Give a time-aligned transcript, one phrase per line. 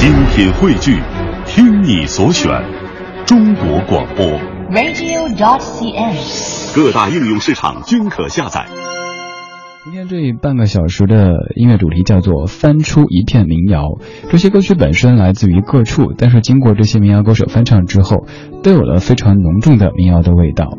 [0.00, 0.98] 精品汇聚，
[1.44, 2.50] 听你所选，
[3.26, 4.24] 中国广播。
[4.70, 6.74] radio.cn。
[6.74, 8.64] 各大应用市场均可下载。
[9.84, 13.82] 今天这半个小时的音乐主题叫做“翻出一片民谣”。
[14.30, 18.24] 这些歌曲本身来自于各处，但是经过这些民谣歌手翻唱之后，
[18.62, 20.78] 都有了非常浓重的民谣的味道。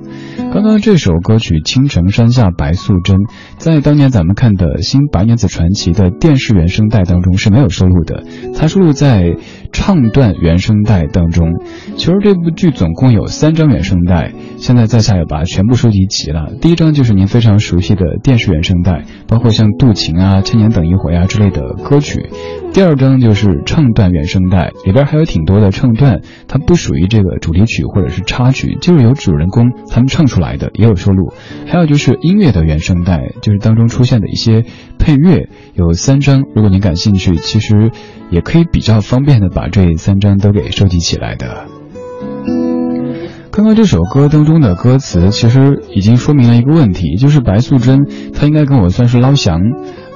[0.54, 3.18] 刚刚这首歌曲《青城山下白素贞》，
[3.58, 8.24] 在当年咱们看的《新白娘子传奇》的电视原声带当中是没有收录的，
[8.56, 9.36] 它收录在
[9.72, 11.64] 唱段原声带当中。
[11.96, 16.52] 其实这部剧总共有三张原声带，现在在下也把它全部收集齐了。
[16.62, 22.30] 第一张就是您非常熟悉的电视原声带，包括像《渡情》啊、《千年等一回》啊之类的歌曲。
[22.74, 31.34] 第二张就是唱段原声带，里边还有挺多的唱段，它不属于这个主题曲或者是插曲，就是由主人公他们唱出来的，也有收录。
[31.68, 34.64] 还有就是音乐的原声带，就是当中出现的一些
[34.98, 36.44] 配乐，有三张。
[36.56, 37.92] 如果您感兴趣，其实
[38.30, 41.66] 也可以比较方便的把这三张都给收集起来的。
[43.52, 49.60] 刚刚这首歌当中的歌词，其实已经说明了一个问题，就是白素贞她应该跟我算是捞翔。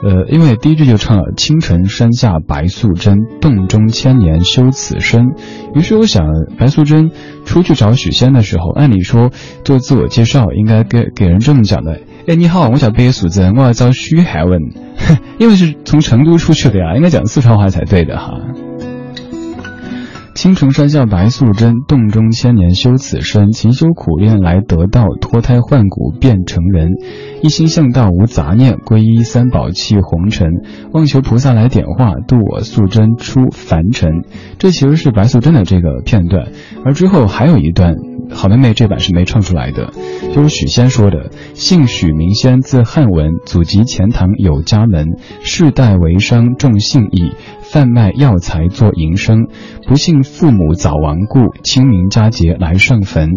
[0.07, 5.33] 呃，因为第一句就唱了“青城山下白素贞，洞中千年修此身”。
[5.73, 6.23] 于是我想，
[6.59, 7.09] 白素贞
[7.43, 9.31] 出去找许仙的时候，按理说
[9.63, 14.61] 做自我介绍应该给给人这么讲的：“哎，你好，我叫白素贞，我要找许海问。”
[15.39, 18.39] 因为是从成都出去的呀，应该讲四川话才对的哈。
[20.45, 23.51] 青城山下白素贞，洞中千年修此身。
[23.51, 26.91] 勤修苦练来得道，脱胎换骨变成人。
[27.41, 30.51] 一心向道无杂念，皈依三宝弃红尘。
[30.91, 34.23] 望求菩萨来点化，渡我素贞出凡尘。
[34.59, 36.49] 这其实是白素贞的这个片段，
[36.85, 37.95] 而之后还有一段，
[38.29, 39.93] 好妹妹这版是没唱出来的，
[40.31, 47.31] 就是许仙说的：“姓许名仙，字汉文，祖籍钱塘有家门，世代为商重信义。”
[47.65, 49.47] 贩卖药材做营生，
[49.87, 53.29] 不幸父母早亡故，清明佳节来上坟。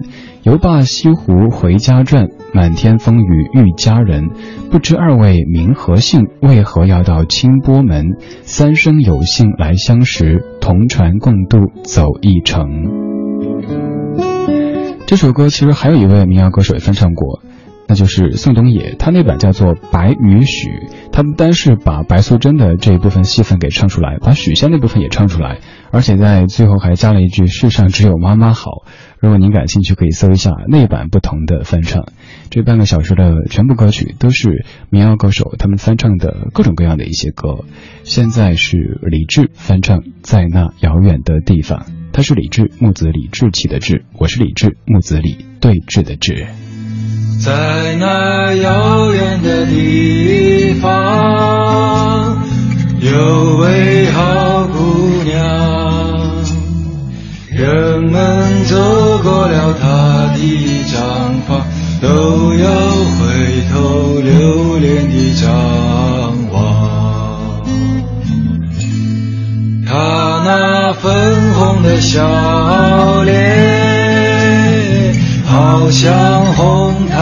[0.42, 4.30] 游罢西湖回家转，满天风雨遇佳人。
[4.72, 6.26] 不知二位名何姓？
[6.42, 8.16] 为何要到清波门？
[8.42, 12.66] 三生有幸来相识，同船共渡走一程。
[15.06, 17.40] 这首歌其实还有一位民谣歌手也翻唱过。
[17.88, 20.68] 那就是宋冬野，他那版叫做《白与许》，
[21.10, 25.60] 他不单是把白素贞的这一部分戏份给唱出来，把许仙那部分也唱出来，
[25.90, 28.84] 而且在最后还加了一句“世上只有妈妈好”。
[29.20, 32.04] 如果您感兴趣，可以搜一下那版不同的翻唱。
[32.50, 37.64] 这半个小时的全部歌曲都是民谣歌手他们翻唱的各种各样的一些歌。
[38.04, 41.80] 现在是李志翻唱《在那遥远的地方》，
[42.12, 46.67] 他是李志木子李志气的志，我是李志木子李对峙的志。
[47.40, 52.36] 在那遥远的地方，
[53.00, 55.38] 有位好姑娘，
[57.48, 58.76] 人们走
[59.22, 59.86] 过了她
[60.34, 60.38] 的
[60.88, 60.96] 毡
[61.46, 61.64] 房，
[62.02, 62.68] 都要
[63.14, 65.48] 回头留恋地张
[66.52, 66.56] 望。
[69.86, 69.94] 她
[70.44, 73.77] 那粉红的笑脸，
[75.50, 77.16] 好像红太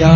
[0.00, 0.10] 阳，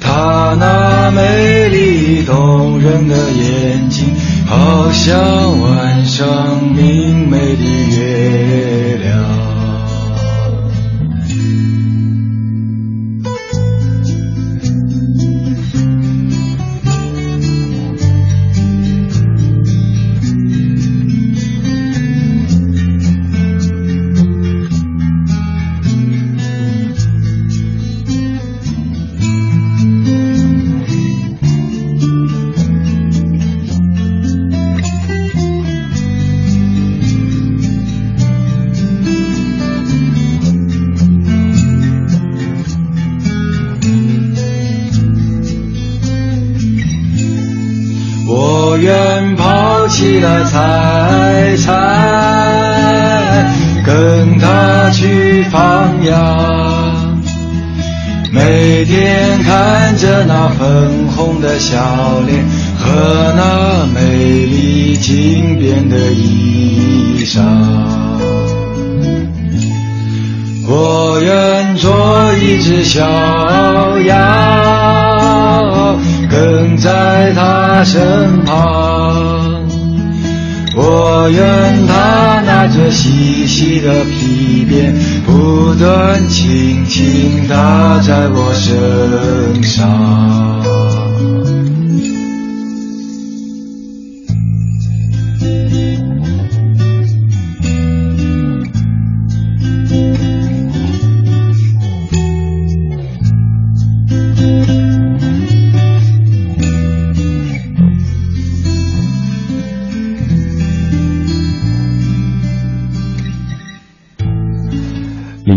[0.00, 4.04] 她那美丽动人的眼睛，
[4.46, 7.62] 好像晚上明媚的
[7.96, 8.83] 月。
[48.84, 51.72] 愿抛弃了财产，
[53.82, 57.18] 跟他去放羊。
[58.30, 61.78] 每天看着那粉红的笑
[62.26, 62.44] 脸
[62.78, 64.00] 和那美
[64.44, 67.40] 丽经变的衣裳，
[70.68, 73.00] 我愿做一只小
[74.00, 74.14] 羊，
[76.30, 79.62] 跟在他身旁。
[80.76, 84.92] 我愿他拿着细细的皮鞭，
[85.24, 90.63] 不断轻轻打在我身上。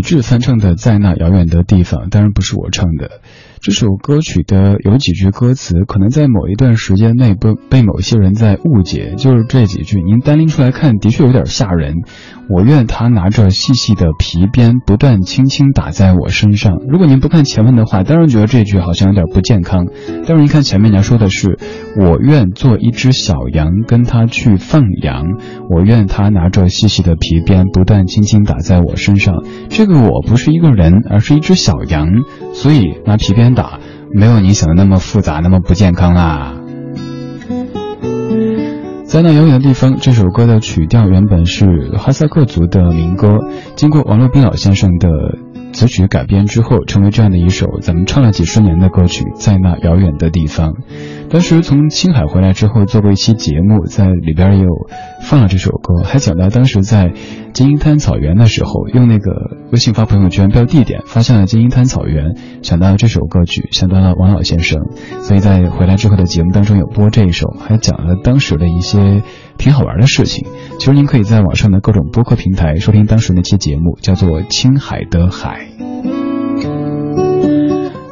[0.08, 3.20] 志翻唱的《在那遥远的地方》，当然不是我唱的。
[3.60, 11.96] 这首歌曲的有几句歌词，可能在某一段时间内被被某些人在误解，就是这几句，您单拎出来看，的确有点吓人。
[12.48, 16.78] 我愿他拿着细细的皮鞭，不断轻轻打在我身上。
[16.88, 19.86] 如果您不看前面的话，当然觉得这句好像有点不健康。
[20.26, 21.58] 但是一看前面，人家说的是
[21.98, 25.26] 我愿做一只小羊，跟他去放羊。
[25.68, 29.44] 我愿他拿着细细的皮鞭，不断轻轻打在我身上。
[29.68, 32.08] 这个我不是一个人，而是一只小羊，
[32.54, 33.80] 所以拿皮鞭打，
[34.12, 36.54] 没有你想的那么复杂，那么不健康啦。
[39.04, 43.38] 在那遥远的地方，这首歌的曲调原本是哈萨克族的民歌，
[43.74, 45.08] 经过王洛宾老先生的。
[45.72, 50.74] 词曲改编之后，成为这样的一首咱们唱了几十年的歌曲，在那遥远的地方。
[51.30, 54.70] 当时从青海回来之后，做过一期节目，在里边也有
[55.22, 57.12] 放了这首歌，还讲到当时在
[57.52, 59.30] 金银滩草原的时候，用那个
[59.70, 64.86] 微信发朋友圈标地点，发现了金银滩草原，想到了这首歌曲，想到了王老先生，
[65.20, 69.22] 所以在回来之后的节目当中有播这一首，还讲了当时的一些。
[69.58, 70.46] 挺好玩的事情，
[70.78, 75.68] 其实您可以在网上的各种播客平台收听当时那期节目，叫做《青海的海》。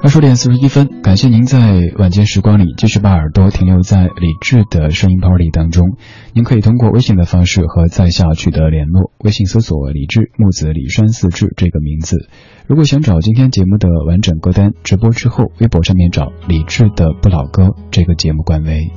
[0.02, 5.96] 二十点四十一分，感谢您在晚间时光里继续把耳朵停留在李志的声音 party 当中。
[6.32, 12.28] 您可以通过微信的方式和在下取得联络，微信搜索“李志木子李山四志”这个名字。
[12.68, 18.92] 如果想找今天节目的完整歌单，直播之后微博上面找李志的不老歌这个节目官微。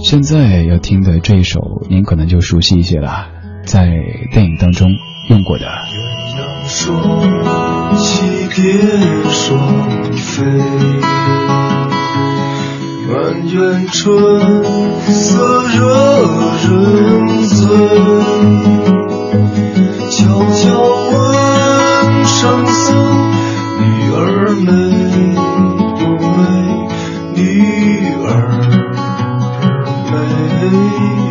[0.00, 3.28] 现在要听的这一首，您可能就熟悉一些了，
[3.64, 3.86] 在
[4.32, 4.90] 电影当中
[5.28, 5.66] 用过的。
[5.66, 7.00] 鸳鸯双
[7.96, 8.62] 栖蝶
[9.30, 9.58] 双
[10.12, 10.44] 飞，
[13.06, 14.40] 满园春
[15.06, 15.78] 色惹
[16.68, 17.54] 人醉。
[20.10, 20.16] 悄
[20.52, 20.62] 悄
[21.10, 22.94] 问圣僧，
[23.80, 23.82] 女
[24.12, 24.20] 儿
[24.60, 24.64] 美
[25.98, 26.02] 不
[26.36, 26.42] 美？
[27.36, 27.42] 女
[28.24, 28.32] 儿。
[30.74, 30.80] 美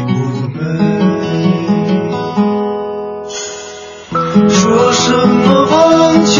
[0.08, 0.14] 不
[0.58, 0.58] 美？
[4.50, 6.34] 说什么万千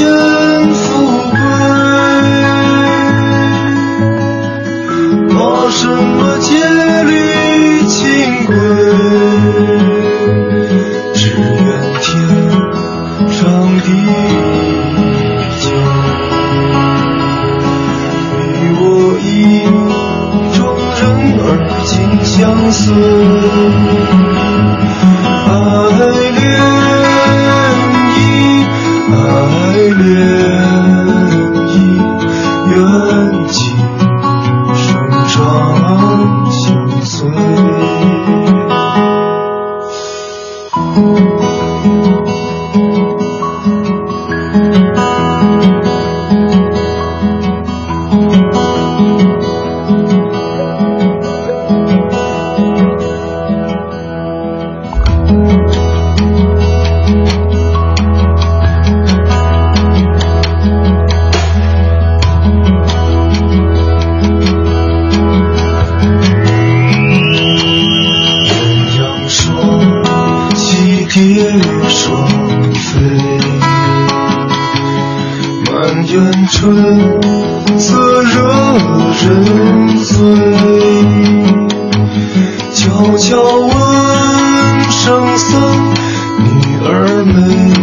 [87.26, 87.83] 女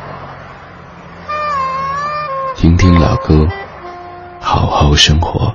[2.61, 3.47] 听听老歌，
[4.39, 5.51] 好好生活。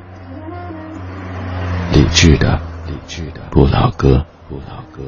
[1.92, 5.04] 理智的，理智的不老歌，不老歌。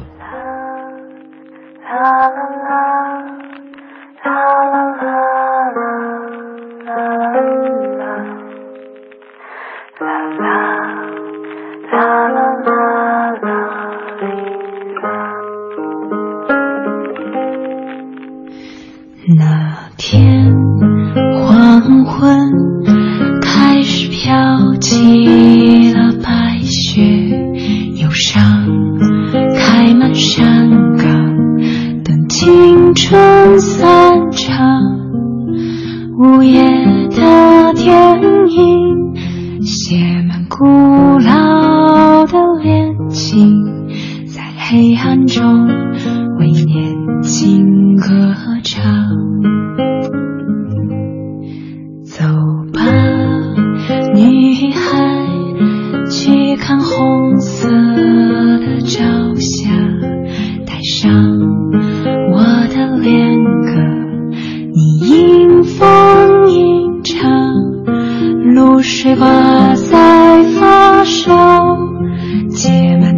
[33.09, 34.08] 春色。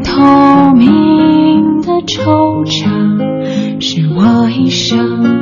[0.05, 5.40] 透明的惆怅是我一生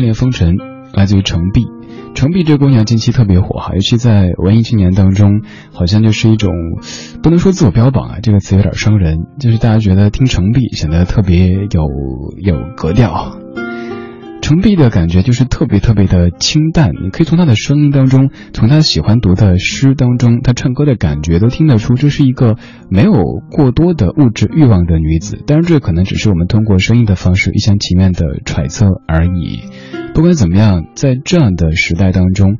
[0.00, 0.56] 恋风尘
[0.92, 1.66] 来自于程璧
[2.14, 6.52] 程璧这姑娘近期特别火哈，尤其在文艺青年当中，好像就是一种
[7.22, 11.82] 不能说自我标榜啊，这个词有点伤人，就是大家觉得听程璧显得特别有
[12.42, 13.38] 有格调。
[14.48, 22.56] 程璧的感觉就是特别特别的清淡，你可以从她的声音当中，从她喜欢读的诗当中，她唱歌的感觉都听得出，这是一个
[22.88, 23.12] 没有
[23.50, 25.38] 过多的物质欲望的女子。
[25.46, 29.64] 当然，这可能只是我们通过声音的方式一厢情愿的揣测而已。
[30.14, 32.56] 不管怎么样，在这样的时代当中，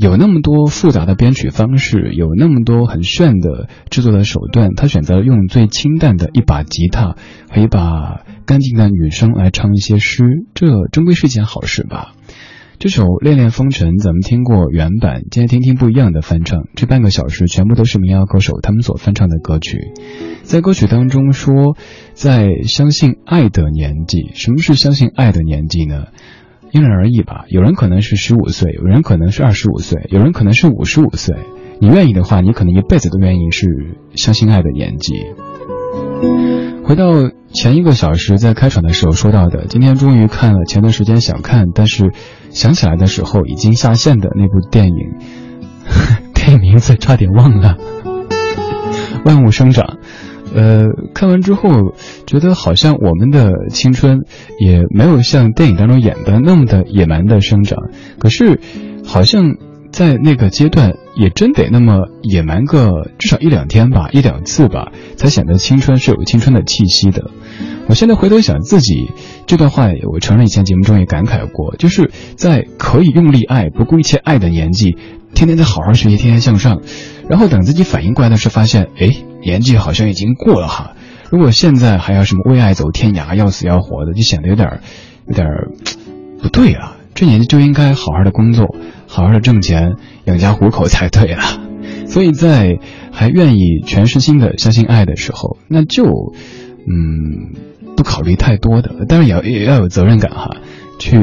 [0.00, 7.16] 有那么多复杂的编曲方式，有那么多很炫的制作的手段，他选择用最清淡的一把吉他
[7.50, 12.14] 和一把干净的女声来唱一些诗，这终归是件好事吧。
[12.78, 16.62] 这首《恋恋风尘》咱们听过原版，今天听听不一样的翻唱。
[16.74, 19.92] 这半个小时全部都是民谣歌手他们所翻唱的歌曲。
[20.44, 21.76] 在歌曲当中说，
[22.14, 26.06] 在相信爱的年纪，什么是相信爱的年纪呢？
[26.72, 27.44] 因人而异吧。
[27.48, 31.36] 有人可能是十五岁，有人可能是二十五岁，有人可能是五十五岁。
[31.80, 35.26] 你愿意的话，你可能一辈子都愿意是相信爱的年纪。
[36.84, 42.12] 回到前一个小时，在开场的时候说到的，今天终于看了前段时间想看，但是
[42.50, 45.14] 想起来的时候已经下线的那部电影，
[46.34, 47.76] 电影名字差点忘了，
[49.24, 49.86] 《万物生长》。
[50.54, 51.94] 呃，看完之后
[52.26, 54.20] 觉得好像我们的青春
[54.58, 57.78] 也没有像电影当中演的那么的野蛮的生长，
[58.18, 58.60] 可是
[59.04, 59.56] 好像
[59.92, 67.30] 在那个阶段也真得那么野蛮个至少一两天吧，一两次吧，才显得青春是有青春的气息的。
[67.88, 69.10] 我现在回头想自己
[69.46, 74.96] 这段话，我承认以前节目中也感慨过，就是在可以用力爱、不顾一切爱的年纪，
[75.34, 76.80] 天天在好好学习，天天向上，
[77.28, 79.08] 然后等自己反应过来的时候，发现哎。
[79.42, 80.92] 年纪好像已经过了哈，
[81.30, 84.82] 如果现在还要什么为爱走天涯、要死要活的，就显得有点
[85.26, 85.46] 有点
[86.42, 86.98] 不对啊。
[87.14, 88.66] 这年纪就应该好好的工作，
[89.10, 91.42] 好好的挣钱养家糊口才对啊。
[92.06, 92.78] 所以在
[93.12, 97.54] 还愿意全身心的相信爱的时候，那就嗯
[97.96, 100.56] 不考虑太多的，但是也要也要有责任感哈，
[100.98, 101.18] 去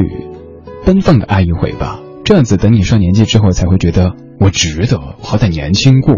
[0.84, 2.00] 奔放的爱一回吧。
[2.24, 6.14] 这样子等你上年纪之后，才会觉得我值得，好歹年轻过。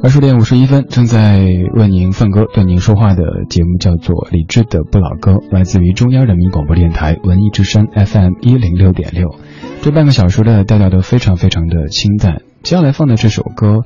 [0.00, 1.40] 二十点五十一分，正在
[1.74, 9.34] 为您放歌、对您说话的节目叫做《理智的不老歌》，来自于中央人民广播电台文艺之声 FM 一零六点六。
[9.82, 12.42] 这半个小时的调调都非常非常的清淡。
[12.62, 13.80] 接下来放的这首歌，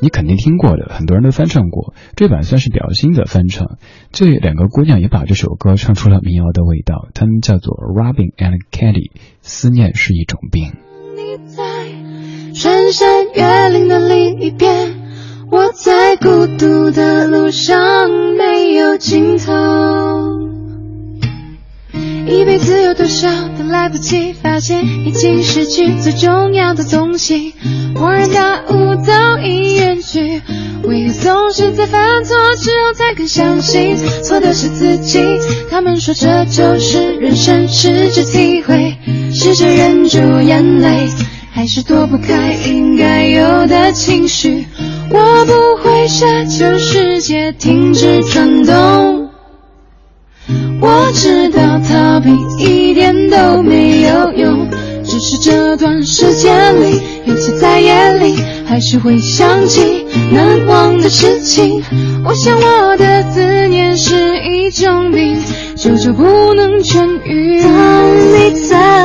[0.00, 1.94] 你肯定听过的，很多人都翻唱过。
[2.14, 3.76] 这版算是比较新的翻唱。
[4.12, 9.10] 这两个姑娘也把这首歌唱出了民谣的味道，她们叫做 Robin and Kelly。
[9.42, 10.72] 思念是一种病。
[11.16, 11.64] 你在
[12.54, 14.95] 穿山越岭的另一边。
[15.48, 19.52] 我在孤独的路上没有尽头，
[22.26, 27.54] 一辈子有多少都来不及发现，已经失去最重要的东西。
[27.94, 30.42] 恍然大悟早已远去，
[30.82, 35.20] 为何总是在犯错之后才肯相信错的是自己？
[35.70, 38.96] 他们说这就是人生，试着体会，
[39.32, 41.08] 试着忍住眼泪。
[41.52, 44.66] 还是躲不开应该有的情绪，
[47.26, 49.28] 界停止转动。
[50.80, 54.68] 我知道逃避一点都没有用，
[55.02, 61.82] 只是这段时间里，尤其在夜里，还是会想起难忘的事情。
[62.24, 65.36] 我想我的思念是一种病。
[65.74, 66.22] 久久不
[66.54, 67.60] 能痊愈。
[67.60, 69.04] 当你在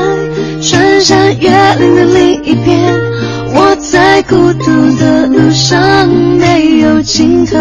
[0.62, 3.11] 穿山越岭的另一边，
[3.54, 7.58] 我在孤独的路上没有尽头，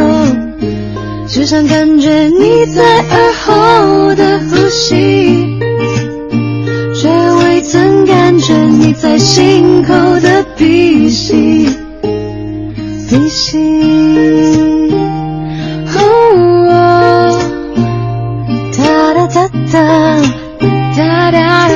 [1.27, 5.59] 只想感觉你在耳后的呼吸，
[6.95, 11.69] 却未曾感觉你在心口的鼻息，
[13.09, 13.59] 鼻息。
[18.77, 19.49] 哒哒
[20.97, 21.69] 哒哒，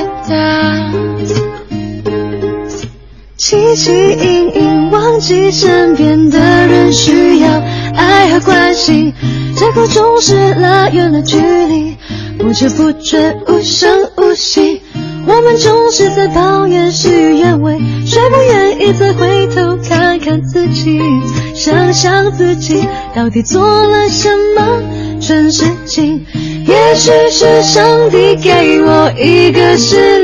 [3.75, 7.49] 起，隐隐忘记身边的人需要
[7.95, 9.13] 爱和关心，
[9.57, 11.97] 借口中失拉远了距离，
[12.39, 14.83] 不知不觉无声无息。
[15.27, 21.01] 我们总是在抱怨事与愿违，却不愿意再回头看看自己，
[21.55, 24.83] 想想自己到底做了什么
[25.21, 26.27] 蠢事情。
[26.67, 30.24] 也许是上帝给我一个试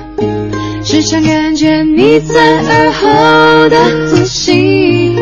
[0.83, 3.77] 只想感觉你在耳后的
[4.09, 5.15] 呼吸，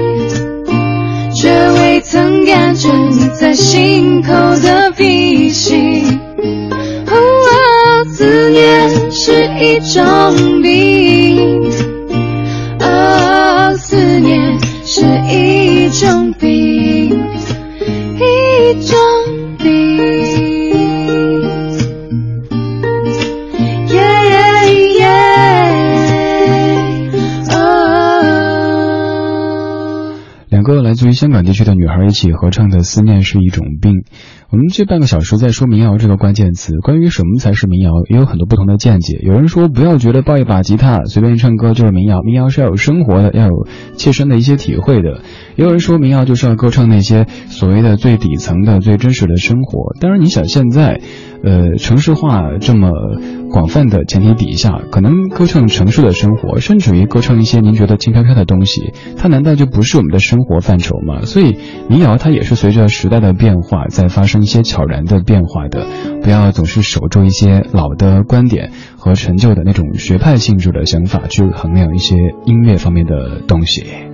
[1.33, 4.31] 却未曾感觉你在心口
[4.63, 6.19] 的鼻息。
[8.11, 11.58] 思念是一种病，
[31.09, 33.93] 于香港地区的女孩一起合唱的《思念是一种病》。
[34.49, 39.19] 我们这半个小时在说民谣这个关键词，关于什么才是民谣，也有很多不同的见解。
[39.21, 45.21] 有人说不要觉得抱一把吉他随便唱歌就是民谣，民谣是要有生活的，要有切身的一些体会的。
[45.55, 49.95] 也有人说民谣就是要歌唱那些所谓的最底层的、最真实的生活。
[49.99, 51.01] 当然，你想现在。
[51.41, 52.89] 呃，城市化这么
[53.49, 61.21] 广泛的前提底下，可能歌唱城市的生活，甚至于歌唱一些您觉得轻飘飘的东西，它难道就不是我们的生活范畴吗？
[61.21, 61.57] 所以
[61.89, 65.85] 民谣它也是随着时代的变化在发生一些悄然的变化的，
[66.21, 74.08] 不要总是守住一些老的观点和陈旧的那种学派性质的想法去衡量一些音乐方面的东西。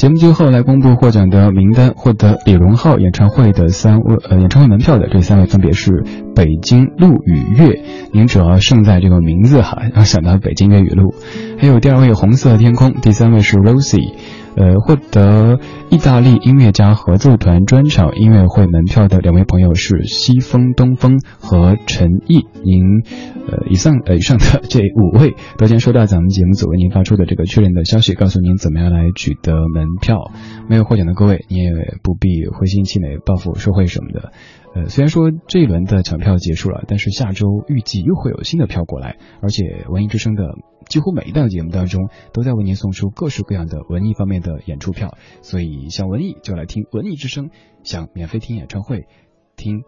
[0.00, 11.14] 节目最后来公布获奖的名单，获得李荣浩演唱会的三位呃演唱会门票的这三位分别是北京路与月，您主要胜在这个名字哈，要想到北京粤语路，
[11.58, 14.14] 还有第二位红色天空，第三位是 Rosie。
[14.60, 22.44] 呃，获得意大利音乐家合奏团专场音乐会门票的两位朋友是西风东风和陈毅。
[22.62, 23.00] 您，
[23.48, 30.30] 呃，以上呃以上的 这五位都将收到咱们节目组为您发出的这个确认的消息，告诉您怎么样来取得门票。
[30.68, 31.70] 没有获奖的各位，你也
[32.02, 34.32] 不必灰心气馁、报复社会什么的。
[34.74, 40.44] 呃，虽然说这一轮的抢票结束了，但是下周预计又会有新的票过来，而且文艺之声的
[40.88, 47.50] 几乎每一档节目当中都在为您送出各式各样的文艺方面的演出票，所以想文艺就来听文艺之声，
[47.82, 49.08] 想免费听演唱会、
[49.56, 49.82] 听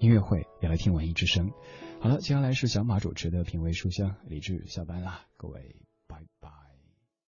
[0.00, 1.50] 音乐会也来听文艺之声。
[2.00, 5.85] 好了，接下来是小马主持的品味书香，李志下班啦，各位。